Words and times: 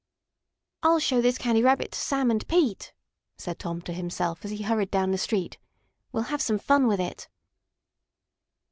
"I'll 0.81 0.97
show 0.97 1.21
this 1.21 1.37
Candy 1.37 1.61
Rabbit 1.61 1.91
to 1.91 1.99
Sam 1.99 2.31
and 2.31 2.47
Pete," 2.47 2.91
said 3.37 3.59
Tom 3.59 3.83
to 3.83 3.93
himself, 3.93 4.43
as 4.43 4.49
he 4.49 4.63
hurried 4.63 4.89
down 4.89 5.11
the 5.11 5.17
street. 5.19 5.59
"We'll 6.11 6.23
have 6.23 6.41
some 6.41 6.57
fun 6.57 6.87
with 6.87 6.99
it." 6.99 7.27